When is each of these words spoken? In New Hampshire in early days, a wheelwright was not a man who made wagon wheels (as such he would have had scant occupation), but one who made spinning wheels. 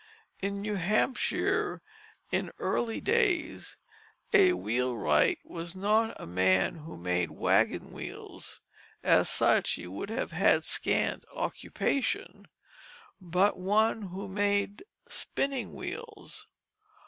In 0.41 0.61
New 0.63 0.77
Hampshire 0.77 1.83
in 2.31 2.51
early 2.57 2.99
days, 2.99 3.77
a 4.33 4.53
wheelwright 4.53 5.37
was 5.43 5.75
not 5.75 6.19
a 6.19 6.25
man 6.25 6.73
who 6.77 6.97
made 6.97 7.29
wagon 7.29 7.91
wheels 7.91 8.61
(as 9.03 9.29
such 9.29 9.73
he 9.73 9.85
would 9.85 10.09
have 10.09 10.31
had 10.31 10.63
scant 10.63 11.23
occupation), 11.35 12.47
but 13.21 13.59
one 13.59 14.01
who 14.09 14.27
made 14.27 14.81
spinning 15.07 15.71
wheels. 15.75 16.47